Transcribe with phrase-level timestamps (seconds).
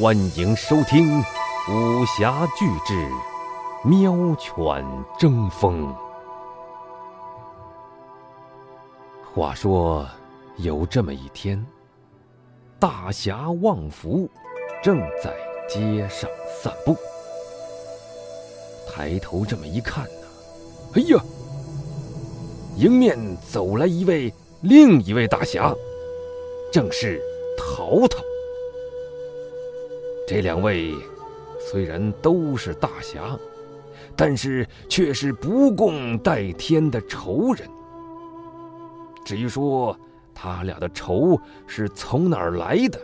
[0.00, 1.20] 欢迎收听
[1.70, 2.94] 武侠巨制
[3.88, 4.84] 《喵犬
[5.18, 5.88] 争锋》。
[9.34, 10.06] 话说，
[10.56, 11.64] 有这么一天，
[12.78, 14.28] 大侠旺福
[14.82, 15.34] 正在
[15.68, 16.28] 街上
[16.62, 16.94] 散步，
[18.90, 20.26] 抬头这么一看呢，
[20.94, 21.18] 哎呀，
[22.76, 23.16] 迎面
[23.50, 24.30] 走来一位
[24.62, 25.74] 另一位大侠，
[26.70, 27.20] 正是
[27.58, 28.22] 淘淘。
[30.28, 30.94] 这两位
[31.58, 33.36] 虽然都是大侠，
[34.14, 37.68] 但是却是不共戴天的仇人。
[39.24, 39.98] 至于说
[40.32, 43.00] 他俩的仇是从哪儿来的，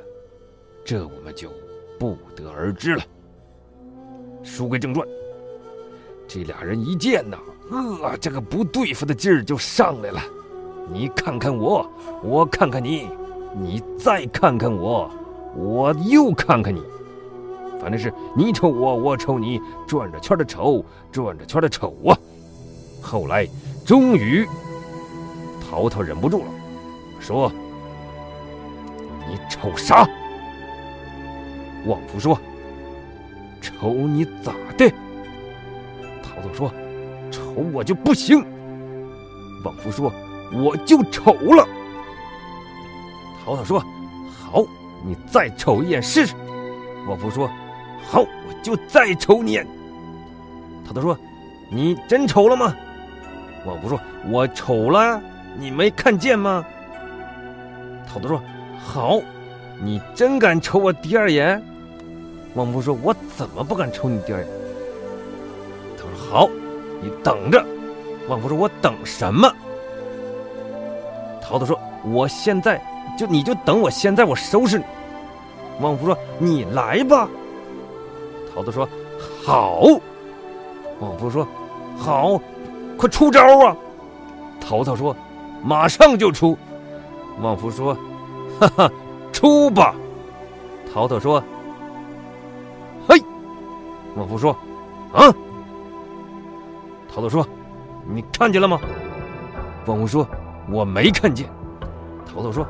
[0.84, 1.50] 这我们就
[1.98, 3.02] 不得而知了。
[4.44, 5.04] 书归正传，
[6.28, 7.36] 这俩人一见呐，
[7.72, 10.20] 呃，这个不对付的劲儿就上来了。
[10.92, 11.86] 你看看我，
[12.22, 13.08] 我看看你，
[13.60, 15.10] 你再看看我，
[15.54, 16.82] 我又看看你。
[17.80, 22.18] 反正是你瞅我，我瞅你，转着圈的瞅，转着圈的瞅啊！
[23.00, 23.46] 后来
[23.86, 24.46] 终于，
[25.60, 26.46] 淘淘忍不住了，
[27.20, 27.52] 说
[29.30, 30.08] ：“你瞅啥？”
[31.86, 32.36] 旺福说
[33.62, 34.90] ：“瞅你咋的？”
[36.20, 36.72] 淘淘说
[37.30, 38.44] ：“瞅我就不行。”
[39.64, 40.12] 旺福说
[40.52, 41.66] ：“我就瞅了。”
[43.44, 43.82] 淘淘说
[44.30, 44.64] ：“好，
[45.04, 46.34] 你再瞅一眼试试。”
[47.08, 47.50] 旺福说。
[48.10, 49.60] 好，我就再瞅你。
[50.86, 51.18] 他都说
[51.68, 52.74] ：“你真瞅了吗？”
[53.66, 55.20] 旺福说：“我瞅了，
[55.58, 56.64] 你没看见吗？”
[58.08, 58.40] 涛子说
[58.82, 59.20] ：“好，
[59.82, 61.62] 你真敢瞅我第二眼？”
[62.54, 64.48] 旺福说：“我怎么不敢瞅你第二眼？”
[65.98, 66.48] 他说：“好，
[67.02, 67.62] 你等着。”
[68.26, 69.52] 旺福说：“我等什么？”
[71.48, 72.78] 桃子说：“我现在
[73.16, 74.84] 就你就等我现在我收拾你。”
[75.80, 77.26] 旺夫说：“你来吧。”
[78.54, 78.86] 桃子说
[79.42, 79.80] ：“好。”
[81.00, 81.48] 旺夫说
[81.96, 82.38] ：“好，
[82.98, 83.74] 快出招啊！”
[84.60, 85.16] 桃桃说
[85.64, 86.54] ：“马上就出。”
[87.40, 87.96] 旺夫说
[88.60, 88.90] ：“哈哈，
[89.32, 89.94] 出吧。”
[90.92, 91.42] 淘淘说
[93.08, 93.16] ：“嘿。”
[94.16, 94.52] 旺夫说
[95.14, 95.32] ：“啊。”
[97.10, 97.46] 淘淘说
[98.06, 98.78] ：“你看见了吗？”
[99.86, 100.28] 旺夫说
[100.70, 101.48] ：“我没看见。”
[102.26, 102.66] 淘淘说：“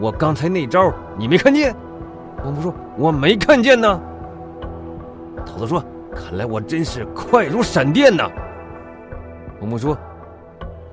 [0.00, 1.74] 我刚才那招你没看见？”
[2.44, 4.00] 王福说：“我没看见呢。”
[5.44, 5.84] 桃子说
[6.14, 8.30] ：“看来我真是快如闪电呐。”
[9.60, 9.96] 萌萌说：“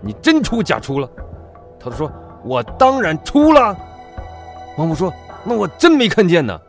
[0.01, 1.09] 你真出假出了？”
[1.79, 2.11] 桃子说
[2.43, 3.75] ：“我当然出了。”
[4.77, 5.13] 萌萌说
[5.45, 6.59] ：“那我真没看见呢。”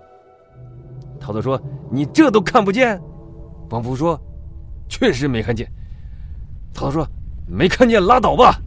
[1.19, 1.60] 桃子说
[1.91, 3.00] ：“你这都看不见？”
[3.70, 4.19] 王福说
[4.88, 5.70] ：“确实没看见。”
[6.72, 7.06] 桃子说
[7.47, 8.59] ：“没看见拉倒吧。”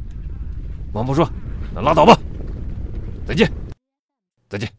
[0.94, 1.30] 王福说
[1.74, 2.18] ：“那拉倒吧。
[3.26, 3.52] 再见，
[4.50, 4.70] 再见。”